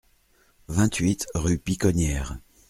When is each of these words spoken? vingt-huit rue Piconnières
vingt-huit 0.67 1.27
rue 1.35 1.59
Piconnières 1.59 2.39